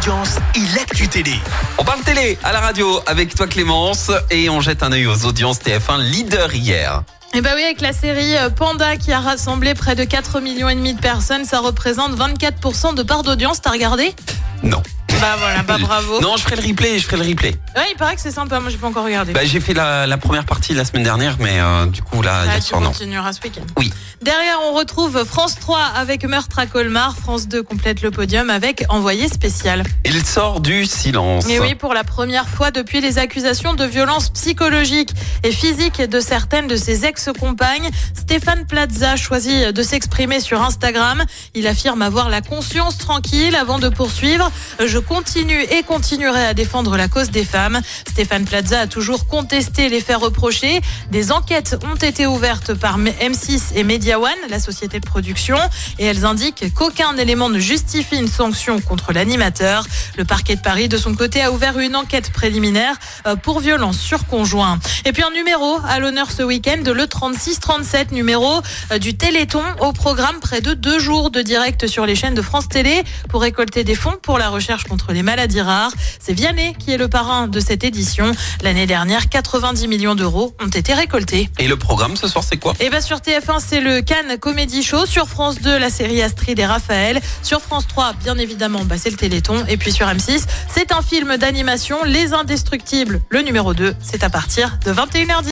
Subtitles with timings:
[0.00, 1.34] Audience et l'actu télé.
[1.76, 5.26] On parle télé à la radio avec toi Clémence et on jette un œil aux
[5.26, 7.02] audiences TF1 leader hier.
[7.34, 10.70] Et bah oui, avec la série euh, Panda qui a rassemblé près de 4 millions
[10.70, 13.60] et demi de personnes, ça représente 24% de part d'audience.
[13.60, 14.14] T'as regardé?
[14.62, 14.82] Non.
[15.20, 16.20] Bah voilà, bah bravo.
[16.20, 17.50] Non, je ferai le replay, je ferai le replay.
[17.76, 18.58] Ouais, il paraît que c'est sympa.
[18.60, 19.32] Moi, j'ai pas encore regardé.
[19.32, 22.40] Bah, j'ai fait la, la première partie la semaine dernière, mais euh, du coup là,
[22.42, 22.92] Ah, hier tu soir non.
[22.94, 23.60] ce week-end.
[23.76, 23.92] Oui.
[24.22, 27.16] Derrière, on retrouve France 3 avec Meurtre à Colmar.
[27.16, 29.82] France 2 complète le podium avec Envoyé spécial.
[30.04, 31.48] Il sort du silence.
[31.48, 35.10] Et oui, pour la première fois depuis les accusations de violence psychologique
[35.42, 41.24] et physique de certaines de ses ex-compagnes, Stéphane Plaza choisit de s'exprimer sur Instagram.
[41.54, 44.50] Il affirme avoir la conscience tranquille avant de poursuivre.
[44.84, 47.80] Je continue et continuerai à défendre la cause des femmes.
[48.08, 50.80] Stéphane Plaza a toujours contesté les faits reprochés.
[51.10, 55.56] Des enquêtes ont été ouvertes par M6 et Media One, la société de production,
[55.98, 59.84] et elles indiquent qu'aucun élément ne justifie une sanction contre l'animateur.
[60.16, 62.94] Le parquet de Paris, de son côté, a ouvert une enquête préliminaire
[63.26, 64.78] euh, pour violence sur conjoint.
[65.06, 68.60] Et puis un numéro à l'honneur ce week-end, le 36-37 numéro
[68.92, 72.42] euh, du Téléthon au programme près de deux jours de direct sur les chaînes de
[72.42, 75.92] France Télé pour récolter des fonds pour la recherche contre les maladies rares.
[76.18, 78.32] C'est Vianney qui est le parrain de cette édition.
[78.62, 81.50] L'année dernière, 90 millions d'euros ont été récoltés.
[81.58, 82.74] Et le programme ce soir, c'est quoi?
[82.80, 85.06] Et bien sur TF1, c'est le Cannes Comedy Show.
[85.06, 87.20] Sur France 2, la série Astrid et Raphaël.
[87.42, 89.64] Sur France 3, bien évidemment, bah, c'est le Téléthon.
[89.68, 93.20] Et puis sur M6, c'est un film d'animation, Les Indestructibles.
[93.30, 95.50] Le numéro 2, c'est à partir de 21h10.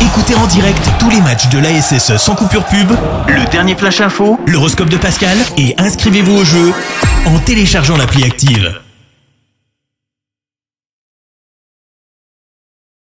[0.00, 2.90] Écoutez en direct tous les matchs de l'ASSE sans coupure pub,
[3.26, 6.72] le dernier flash info, l'horoscope de Pascal et inscrivez-vous au jeu
[7.28, 8.80] en téléchargeant l'appli active.